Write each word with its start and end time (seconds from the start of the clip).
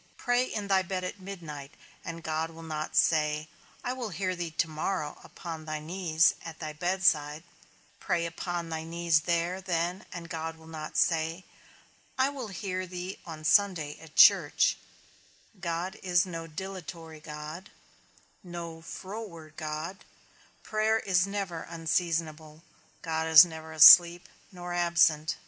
Pray 0.17 0.45
in 0.45 0.67
thy 0.67 0.81
bed 0.81 1.03
at 1.03 1.19
midnight, 1.19 1.69
and 2.03 2.23
God 2.23 2.49
will 2.49 2.63
not 2.63 2.95
say, 2.95 3.47
I 3.83 3.93
will 3.93 4.09
hear 4.09 4.35
thee 4.35 4.49
to 4.49 4.67
morrow 4.67 5.19
upon 5.23 5.65
thy 5.65 5.77
knees, 5.79 6.33
at 6.43 6.57
thy 6.57 6.73
bedside; 6.73 7.43
pray 7.99 8.25
upon 8.25 8.69
thy 8.69 8.83
knees 8.83 9.19
there 9.19 9.61
then, 9.61 10.07
and 10.11 10.27
God 10.27 10.57
will 10.57 10.65
not 10.65 10.97
say, 10.97 11.45
I 12.17 12.29
will 12.29 12.47
hear 12.47 12.87
thee 12.87 13.19
on 13.27 13.43
Sunday 13.43 13.95
at 14.01 14.15
church; 14.15 14.75
God 15.59 15.99
is 16.01 16.25
no 16.25 16.47
dilatory 16.47 17.19
God, 17.19 17.69
no 18.43 18.81
froward 18.81 19.53
God; 19.55 20.03
prayer 20.63 20.97
is 20.97 21.27
never 21.27 21.61
unseasonable, 21.69 22.63
God 23.03 23.27
is 23.27 23.45
never 23.45 23.71
asleep, 23.71 24.27
nor 24.51 24.73
absent. 24.73 25.35